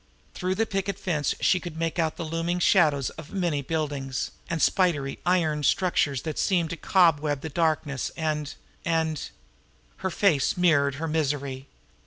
Through 0.33 0.55
the 0.55 0.65
picket 0.65 0.97
fence 0.97 1.35
she 1.41 1.59
could 1.59 1.77
make 1.77 1.99
out 1.99 2.17
the 2.17 2.25
looming 2.25 2.57
shadows 2.57 3.11
of 3.21 3.31
many 3.31 3.61
buildings, 3.61 4.31
and 4.49 4.59
spidery 4.59 5.19
iron 5.27 5.61
structures 5.61 6.23
that 6.23 6.39
seemed 6.39 6.71
to 6.71 6.75
cobweb 6.75 7.41
the 7.41 7.49
darkness, 7.49 8.09
and 8.17 8.55
and 8.83 9.29
Her 9.97 10.09
face 10.09 10.57
mirrored 10.57 10.95
her 10.95 11.07
misery. 11.07 11.67